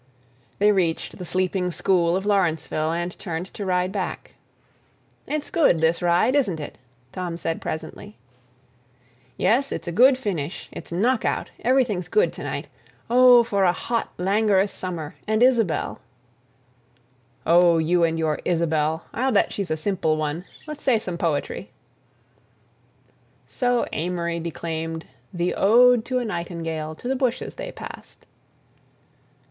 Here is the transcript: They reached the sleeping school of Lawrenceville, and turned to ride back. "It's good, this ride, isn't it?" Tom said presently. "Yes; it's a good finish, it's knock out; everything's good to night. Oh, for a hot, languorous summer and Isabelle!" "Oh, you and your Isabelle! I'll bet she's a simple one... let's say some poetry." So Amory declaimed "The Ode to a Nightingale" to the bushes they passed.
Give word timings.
They 0.57 0.71
reached 0.71 1.19
the 1.19 1.25
sleeping 1.25 1.69
school 1.69 2.15
of 2.15 2.25
Lawrenceville, 2.25 2.91
and 2.91 3.15
turned 3.19 3.53
to 3.53 3.67
ride 3.67 3.91
back. 3.91 4.33
"It's 5.27 5.51
good, 5.51 5.79
this 5.79 6.01
ride, 6.01 6.33
isn't 6.35 6.59
it?" 6.59 6.79
Tom 7.11 7.37
said 7.37 7.61
presently. 7.61 8.17
"Yes; 9.37 9.71
it's 9.71 9.87
a 9.87 9.91
good 9.91 10.17
finish, 10.17 10.67
it's 10.71 10.91
knock 10.91 11.23
out; 11.23 11.51
everything's 11.59 12.07
good 12.07 12.33
to 12.33 12.43
night. 12.43 12.67
Oh, 13.11 13.43
for 13.43 13.63
a 13.63 13.73
hot, 13.73 14.11
languorous 14.17 14.71
summer 14.71 15.13
and 15.27 15.43
Isabelle!" 15.43 16.01
"Oh, 17.45 17.77
you 17.77 18.03
and 18.03 18.17
your 18.17 18.39
Isabelle! 18.43 19.05
I'll 19.13 19.31
bet 19.31 19.53
she's 19.53 19.69
a 19.69 19.77
simple 19.77 20.17
one... 20.17 20.45
let's 20.65 20.81
say 20.81 20.97
some 20.97 21.19
poetry." 21.19 21.69
So 23.45 23.85
Amory 23.93 24.39
declaimed 24.39 25.05
"The 25.31 25.53
Ode 25.53 26.03
to 26.05 26.17
a 26.17 26.25
Nightingale" 26.25 26.95
to 26.95 27.07
the 27.07 27.15
bushes 27.15 27.53
they 27.53 27.71
passed. 27.71 28.25